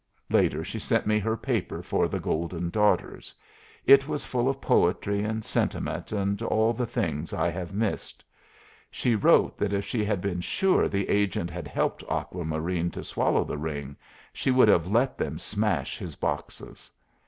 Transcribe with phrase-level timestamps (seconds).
[0.31, 3.35] Later she sent me her paper for the Golden Daughters.
[3.85, 8.23] It is full of poetry and sentiment and all the things I have missed.
[8.89, 13.03] She wrote that if she had been sure the agent had helped Aqua Marine to
[13.03, 13.95] swallow the ring,
[14.33, 16.89] she would have let them smash his boxes.